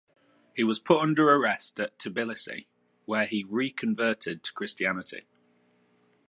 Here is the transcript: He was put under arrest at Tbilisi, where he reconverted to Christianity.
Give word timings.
He 0.55 0.63
was 0.63 0.79
put 0.79 0.99
under 0.99 1.29
arrest 1.29 1.79
at 1.79 1.99
Tbilisi, 1.99 2.65
where 3.05 3.27
he 3.27 3.43
reconverted 3.43 4.41
to 4.43 4.51
Christianity. 4.53 5.27